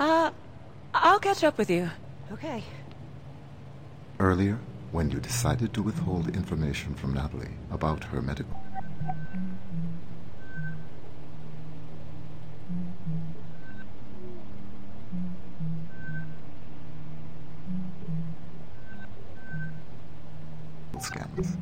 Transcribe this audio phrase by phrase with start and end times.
[0.00, 0.30] Uh,
[0.94, 1.90] I'll catch up with you.
[2.32, 2.64] Okay.
[4.18, 4.58] Earlier,
[4.92, 8.58] when you decided to withhold information from Natalie about her medical.
[20.98, 21.56] Scans.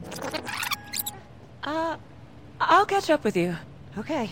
[1.64, 1.96] Uh,
[2.60, 3.56] I'll catch up with you.
[3.98, 4.30] Okay.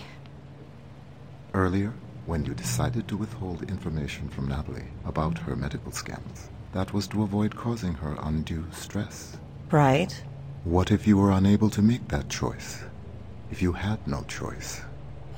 [1.55, 1.93] Earlier,
[2.27, 7.23] when you decided to withhold information from Natalie about her medical scans, that was to
[7.23, 9.37] avoid causing her undue stress.
[9.71, 10.13] Right.
[10.65, 12.83] What if you were unable to make that choice?
[13.51, 14.83] If you had no choice?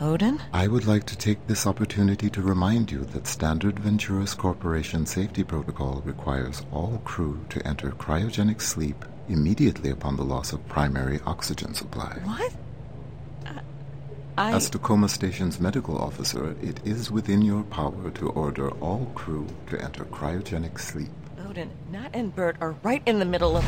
[0.01, 0.41] Odin?
[0.53, 5.43] I would like to take this opportunity to remind you that Standard Venturis Corporation safety
[5.45, 11.75] protocol requires all crew to enter cryogenic sleep immediately upon the loss of primary oxygen
[11.75, 12.19] supply.
[12.25, 12.55] What?
[14.39, 14.53] I...
[14.53, 19.83] As Tacoma Station's medical officer, it is within your power to order all crew to
[19.83, 21.11] enter cryogenic sleep.
[21.45, 23.65] Odin, Nat and Bert are right in the middle of...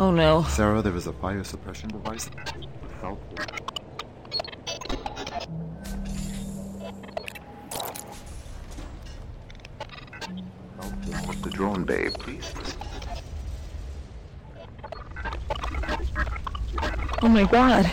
[0.00, 0.42] Oh no.
[0.48, 2.28] Sarah, there is a fire suppression device.
[3.00, 3.22] Help.
[11.12, 12.52] Help the drone bay, please.
[17.22, 17.88] Oh my god.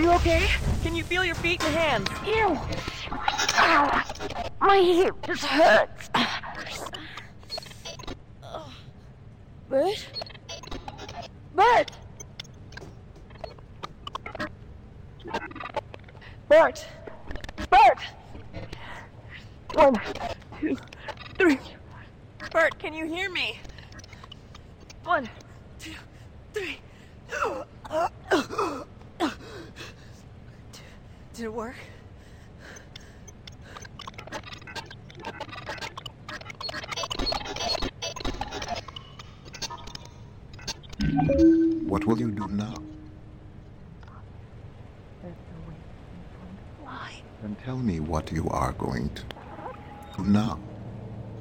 [0.00, 0.48] You okay?
[0.82, 2.08] Can you feel your feet and hands?
[2.26, 2.58] Ew!
[3.58, 4.02] Ow!
[4.60, 6.10] My hip just hurts.
[9.68, 10.06] Bert?
[11.54, 11.90] Bert!
[16.48, 16.86] Bert!
[17.70, 17.98] Bert!
[19.74, 20.00] One,
[20.60, 20.76] two,
[21.36, 21.58] three.
[22.50, 23.60] Bert, can you hear me?
[25.04, 25.28] One,
[25.78, 25.92] Two,
[26.52, 26.78] three.
[31.40, 31.74] Did it work?
[41.00, 42.74] What will you do now?
[46.82, 47.22] Why?
[47.42, 49.22] Then tell me what you are going to
[50.16, 50.58] do now.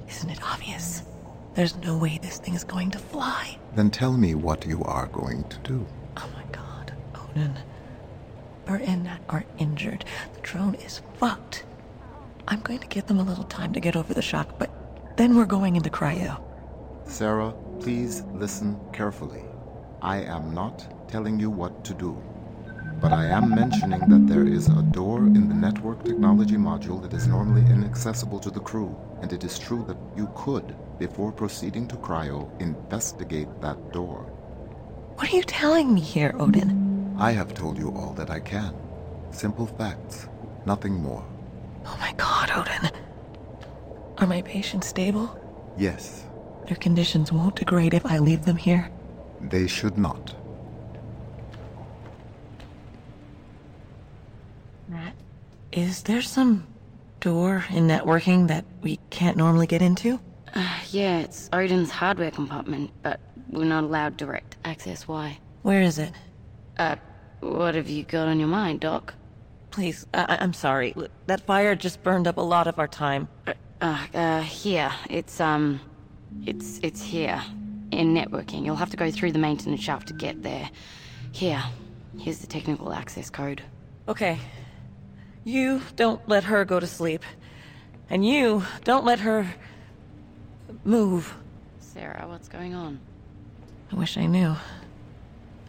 [0.07, 1.03] Isn't it obvious?
[1.55, 3.57] There's no way this thing is going to fly.
[3.75, 5.85] Then tell me what you are going to do.
[6.17, 7.57] Oh my god, Odin.
[8.65, 10.05] Bert and Nat are injured.
[10.35, 11.63] The drone is fucked.
[12.47, 14.69] I'm going to give them a little time to get over the shock, but
[15.17, 16.41] then we're going into cryo.
[17.05, 19.43] Sarah, please listen carefully.
[20.01, 22.21] I am not telling you what to do.
[23.01, 27.13] But I am mentioning that there is a door in the network technology module that
[27.13, 31.87] is normally inaccessible to the crew, and it is true that you could, before proceeding
[31.89, 34.23] to cryo, investigate that door.
[35.15, 37.15] What are you telling me here, Odin?
[37.17, 38.73] I have told you all that I can.
[39.31, 40.27] Simple facts,
[40.65, 41.25] nothing more.
[41.85, 42.91] Oh my god, Odin.
[44.17, 45.37] Are my patients stable?
[45.77, 46.25] Yes,
[46.67, 48.91] Their conditions won't degrade if I leave them here.
[49.41, 50.35] They should not.
[54.87, 55.13] Nat,
[55.71, 56.65] is there some
[57.19, 60.19] door in networking that we can't normally get into?
[60.53, 63.19] Uh, Yeah, it's Odin's hardware compartment, but
[63.49, 65.07] we're not allowed direct access.
[65.07, 65.37] Why?
[65.61, 66.11] Where is it?
[66.77, 66.95] Uh,
[67.41, 69.13] what have you got on your mind, Doc?
[69.71, 70.95] Please, I- I- I'm sorry.
[71.27, 73.27] That fire just burned up a lot of our time.
[73.81, 74.91] Uh, uh, here.
[75.09, 75.79] It's, um,
[76.45, 77.41] it's, it's here.
[77.91, 78.65] In networking.
[78.65, 80.69] You'll have to go through the maintenance shaft to get there.
[81.31, 81.63] Here.
[82.17, 83.63] Here's the technical access code.
[84.07, 84.39] Okay.
[85.43, 87.23] You don't let her go to sleep.
[88.09, 89.53] And you don't let her
[90.83, 91.35] move.
[91.79, 92.99] Sarah, what's going on?
[93.91, 94.55] I wish I knew.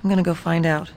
[0.02, 0.90] I'm gonna go find out.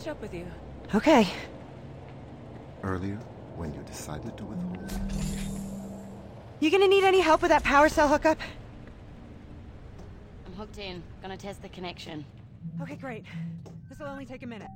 [0.00, 0.46] Catch up with you.
[0.94, 1.28] Okay.
[2.82, 3.18] Earlier,
[3.56, 4.90] when you decided to withhold.
[6.60, 8.38] You gonna need any help with that power cell hookup?
[10.46, 11.02] I'm hooked in.
[11.20, 12.24] Gonna test the connection.
[12.80, 13.24] Okay, great.
[13.88, 14.68] This will only take a minute.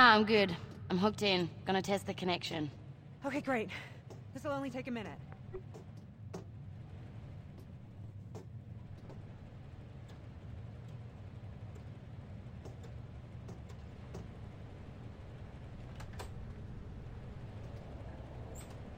[0.00, 0.56] Nah, I'm good.
[0.88, 1.50] I'm hooked in.
[1.66, 2.70] Gonna test the connection.
[3.26, 3.68] Okay, great.
[4.32, 5.12] This'll only take a minute.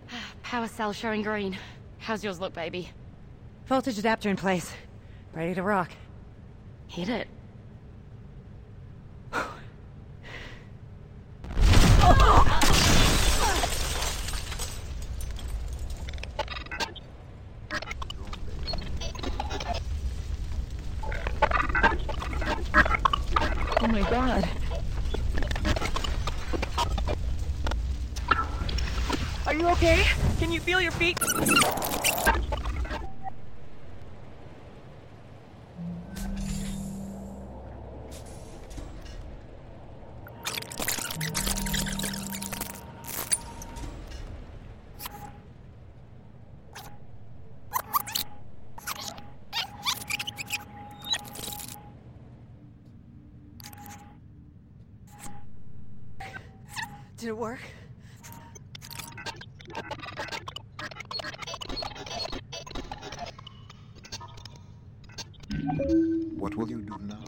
[0.44, 1.58] Power cell showing green.
[1.98, 2.90] How's yours look, baby?
[3.66, 4.72] Voltage adapter in place.
[5.34, 5.90] Ready to rock.
[6.86, 7.26] Hit it.
[23.84, 24.48] Oh my god.
[29.46, 30.04] Are you okay?
[30.38, 31.18] Can you feel your feet?
[57.22, 57.60] Did it work?
[66.36, 67.22] What will you do now?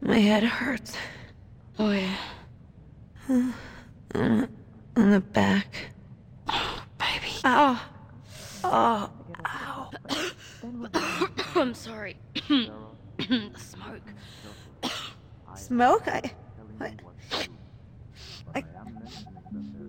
[0.00, 0.96] My head hurts.
[1.78, 2.16] Oh, yeah.
[3.28, 4.48] On
[4.96, 5.92] the back.
[6.98, 7.34] Baby.
[7.44, 7.80] Ow.
[8.64, 9.10] Oh.
[11.54, 12.16] I'm sorry.
[13.28, 14.00] the smoke.
[15.80, 16.08] Smoke?
[16.08, 16.30] I...
[16.78, 16.92] I...
[18.54, 18.64] I...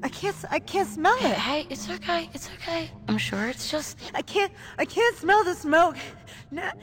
[0.03, 0.35] I can't...
[0.49, 1.37] I can't smell it.
[1.37, 2.29] hey, it's okay.
[2.33, 2.89] It's okay.
[3.09, 3.99] I'm sure it's just.
[4.15, 4.53] I can't...
[4.77, 5.97] I can't smell the smoke.
[6.49, 6.77] Not.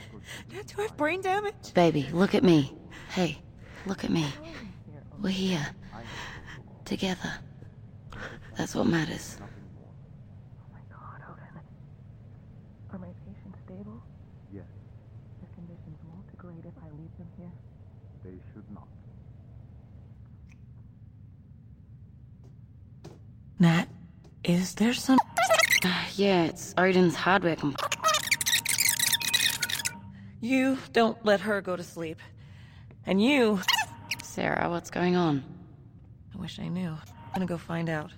[0.52, 1.72] Nat, do I have brain damage?
[1.72, 2.76] Baby, look at me.
[3.08, 3.40] Hey,
[3.86, 4.26] look at me.
[5.22, 5.66] We're here.
[6.84, 7.32] Together.
[8.58, 9.38] That's what matters.
[12.92, 14.02] Are my patients stable?
[14.52, 14.64] Yes,
[15.40, 17.52] Their conditions won't degrade if I leave them here.
[18.22, 18.86] they should not.
[23.60, 23.86] Nat,
[24.44, 25.18] is there some...
[25.84, 27.76] Ah, yeah, it's Odin's hardware comp.
[30.40, 32.18] You don't let her go to sleep.
[33.04, 33.60] And you...
[34.22, 35.42] Sarah, what's going on?
[36.32, 36.90] I wish I knew.
[36.90, 38.12] I'm gonna go find out.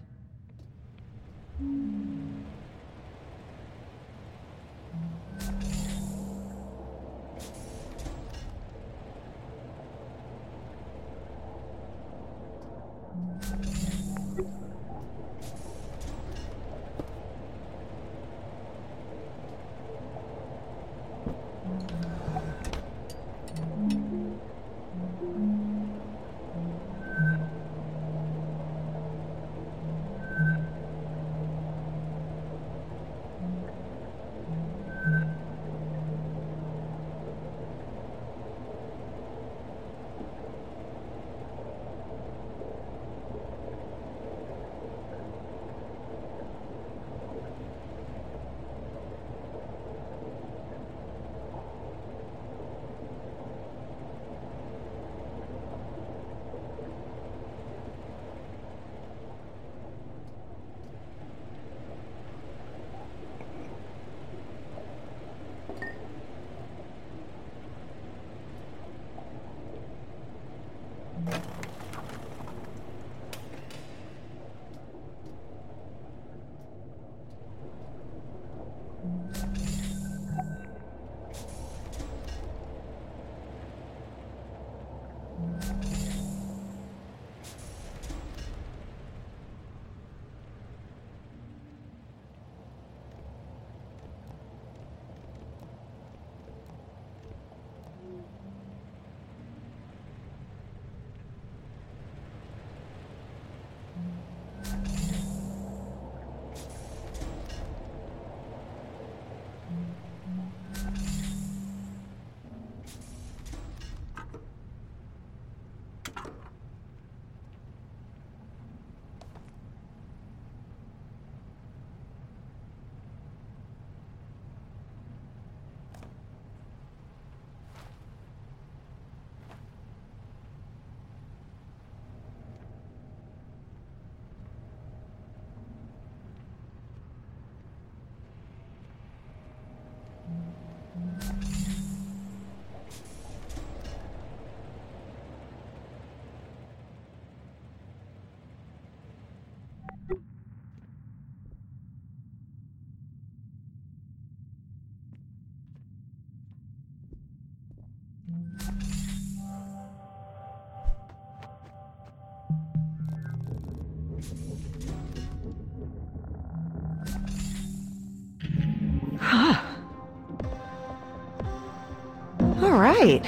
[172.80, 173.22] Right.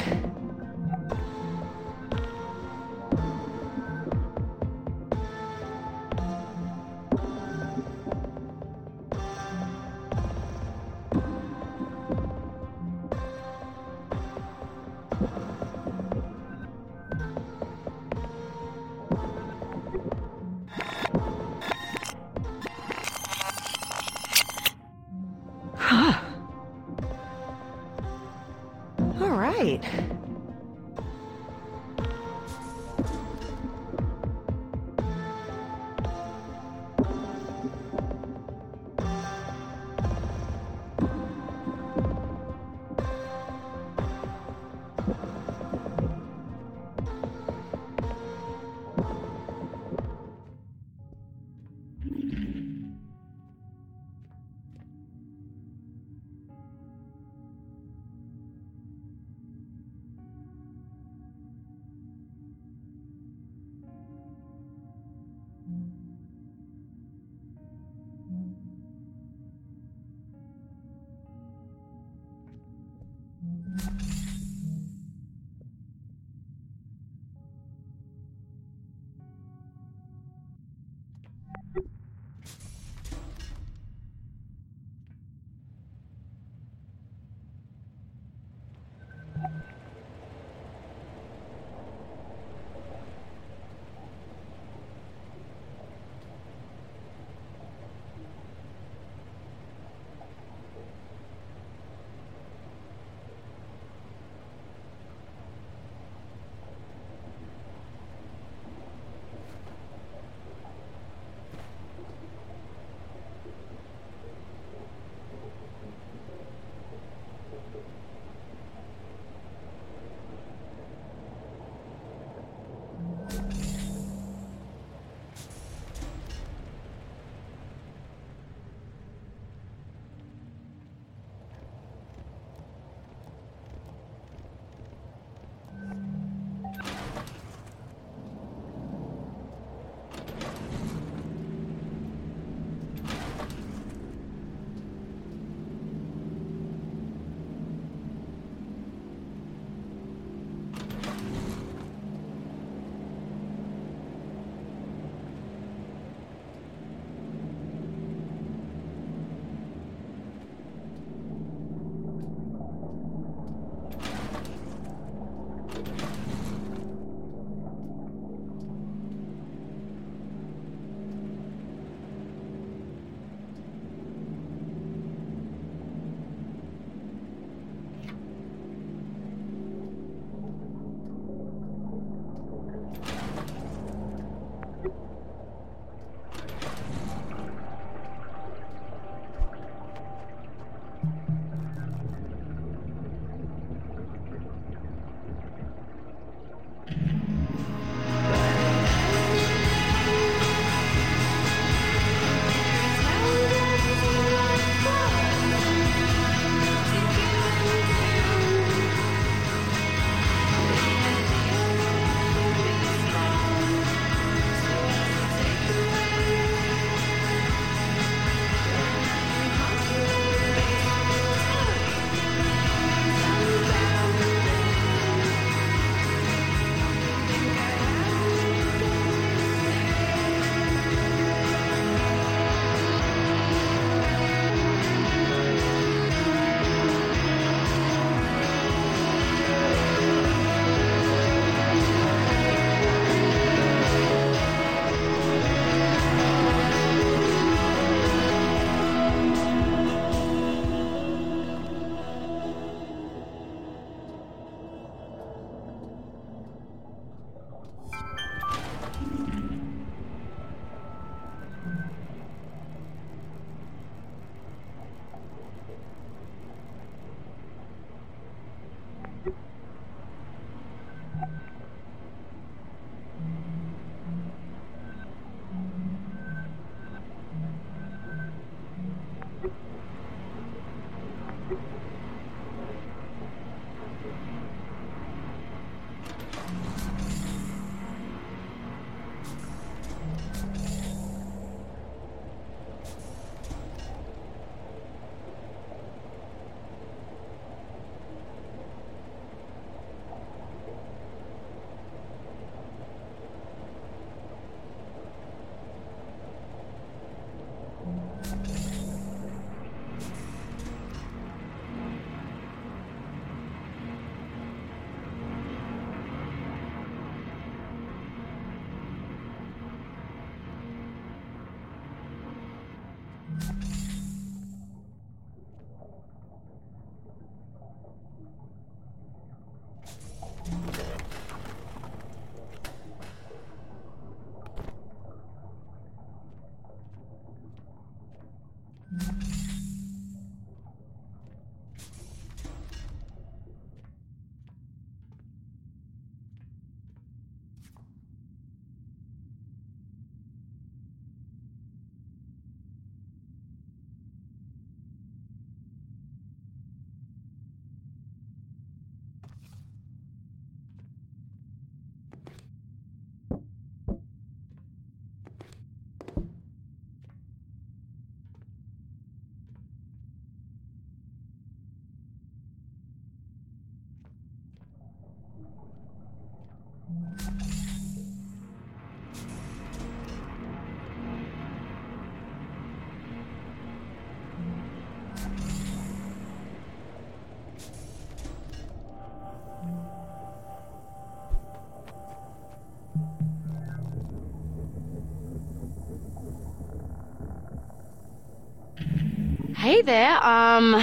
[399.63, 400.75] Hey there, um,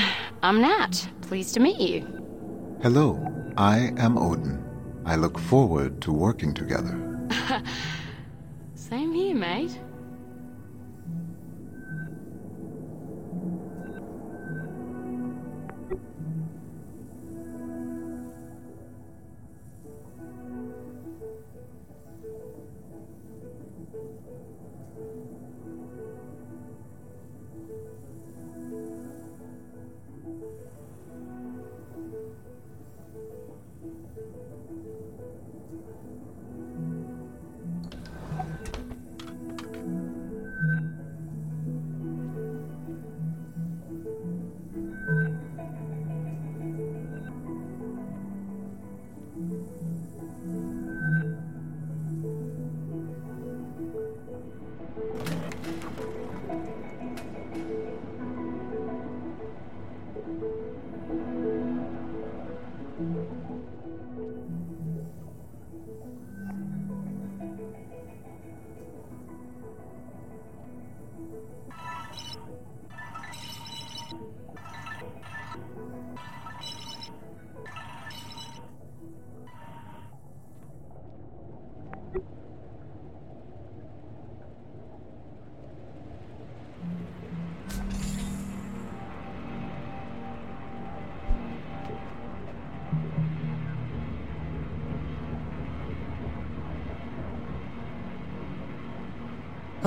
[0.41, 1.09] I'm Nat.
[1.23, 1.99] Pleased to meet you.
[2.81, 3.19] Hello,
[3.57, 4.63] I am Odin.
[5.03, 6.97] I look forward to working together.
[8.75, 9.77] Same here, mate.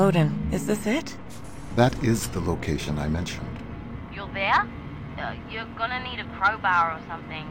[0.02, 1.16] Odin, is this it?
[1.76, 3.56] That is the location I mentioned.
[4.12, 4.68] You're there?
[5.16, 7.46] Uh, you're gonna need a crowbar or something.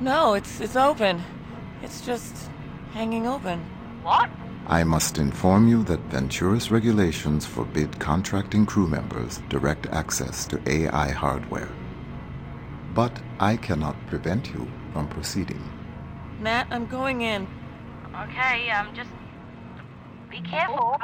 [0.00, 1.20] No, it's it's open.
[1.82, 2.48] It's just
[2.92, 3.58] hanging open.
[4.04, 4.30] What?
[4.68, 11.10] I must inform you that Venturis regulations forbid contracting crew members direct access to AI
[11.10, 11.72] hardware.
[12.94, 15.62] But I cannot prevent you from proceeding.
[16.38, 17.48] Matt, I'm going in.
[18.14, 19.10] Okay, um, just
[20.42, 20.96] be careful.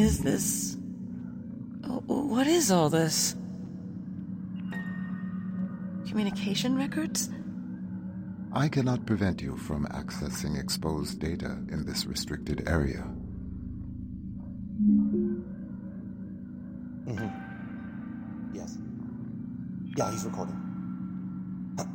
[0.00, 0.78] Is this.
[1.84, 3.34] Oh, What is all this?
[6.08, 7.28] Communication records?
[8.50, 13.04] I cannot prevent you from accessing exposed data in this restricted area.
[17.06, 17.28] Mm-hmm.
[18.54, 18.78] Yes.
[19.98, 20.56] Yeah, he's recording.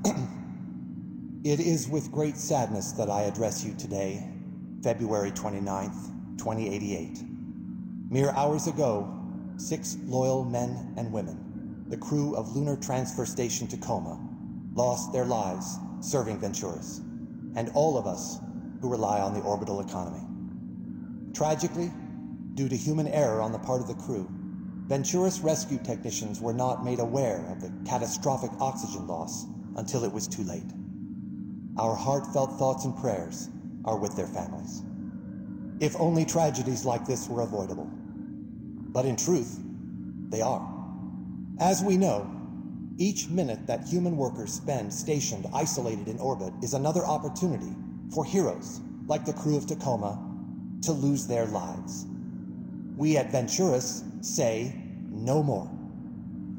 [1.43, 4.29] it is with great sadness that I address you today,
[4.83, 7.34] February 29th, 2088.
[8.15, 9.13] Mere hours ago,
[9.57, 14.17] six loyal men and women, the crew of Lunar Transfer Station Tacoma,
[14.73, 16.99] lost their lives serving Venturis,
[17.57, 18.39] and all of us
[18.79, 20.25] who rely on the orbital economy.
[21.33, 21.91] Tragically,
[22.53, 24.29] due to human error on the part of the crew,
[24.87, 30.25] Venturis rescue technicians were not made aware of the catastrophic oxygen loss until it was
[30.25, 30.71] too late.
[31.77, 33.49] Our heartfelt thoughts and prayers
[33.83, 34.83] are with their families.
[35.81, 37.91] If only tragedies like this were avoidable.
[38.95, 39.59] But in truth,
[40.29, 40.65] they are.
[41.59, 42.31] As we know,
[42.97, 47.75] each minute that human workers spend stationed isolated in orbit is another opportunity
[48.13, 50.17] for heroes like the crew of Tacoma
[50.83, 52.05] to lose their lives.
[52.95, 53.33] We at
[54.21, 54.73] say
[55.09, 55.69] no more.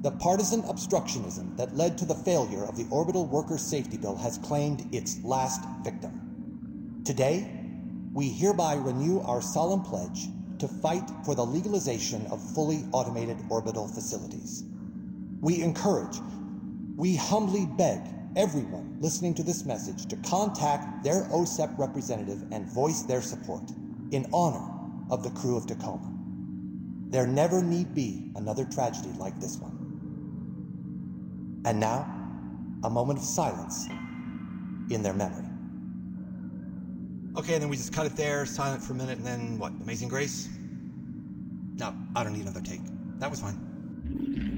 [0.03, 4.37] The partisan obstructionism that led to the failure of the Orbital Workers Safety Bill has
[4.37, 7.01] claimed its last victim.
[7.03, 7.51] Today,
[8.13, 13.89] we hereby renew our solemn pledge to fight for the legalization of fully automated orbital
[13.89, 14.65] facilities.
[15.41, 16.19] We encourage,
[16.97, 18.01] we humbly beg
[18.37, 23.63] everyone listening to this message to contact their OSEP representative and voice their support
[24.11, 24.73] in honor
[25.11, 26.13] of the crew of Tacoma.
[27.09, 29.73] There never need be another tragedy like this one.
[31.65, 32.13] And now,
[32.85, 33.89] a moment of silence
[34.91, 35.46] in their memory.
[37.37, 39.71] Okay, and then we just cut it there, silent for a minute, and then what?
[39.83, 40.49] Amazing Grace?
[41.75, 42.81] No, I don't need another take.
[43.19, 44.56] That was fine.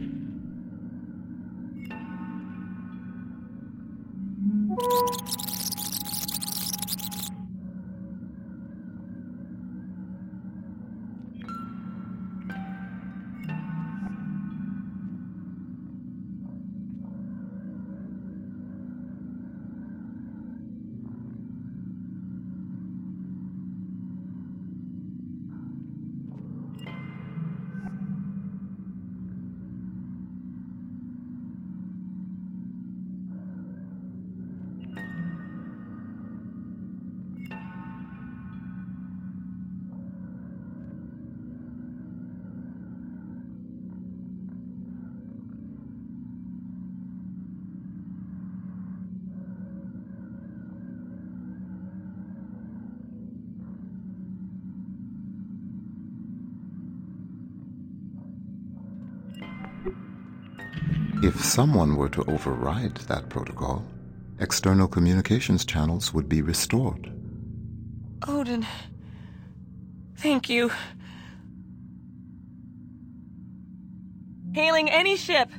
[61.20, 63.85] If someone were to override that protocol,
[64.38, 67.12] external communications channels would be restored.
[68.28, 68.64] Odin.
[70.16, 70.70] Thank you.
[74.52, 75.50] Hailing any ship.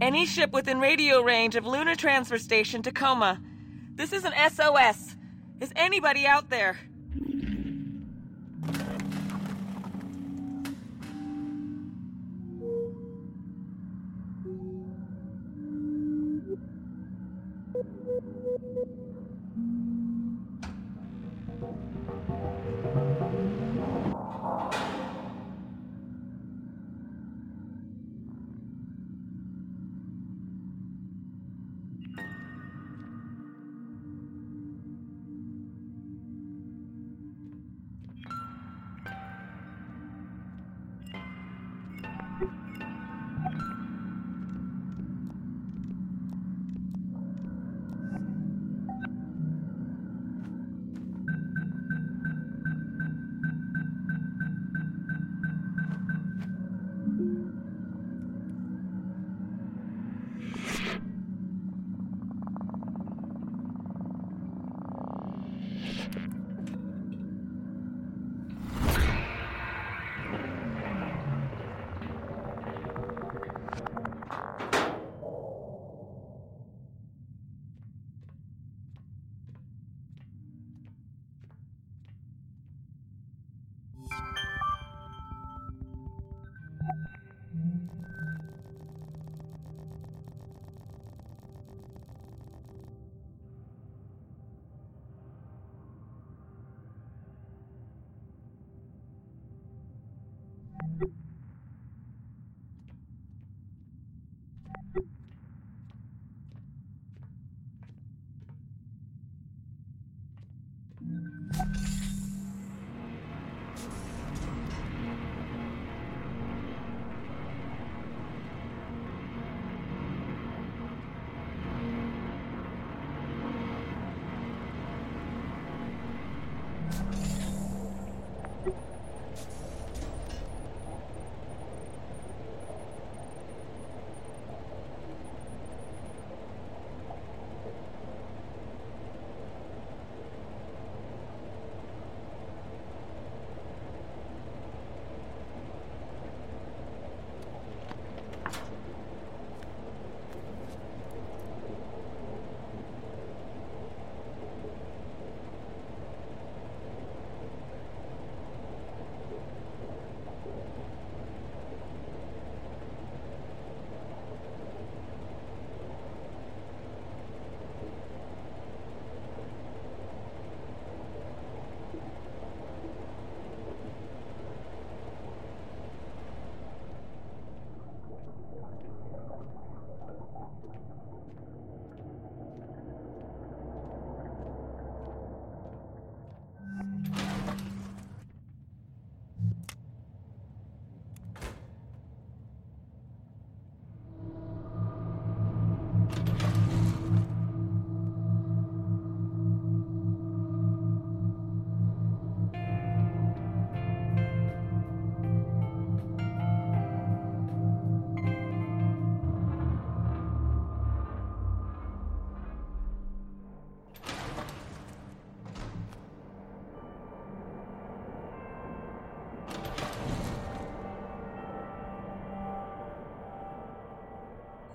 [0.00, 3.38] Any ship within radio range of Lunar Transfer Station Tacoma.
[3.94, 5.14] This is an SOS.
[5.60, 6.78] Is anybody out there?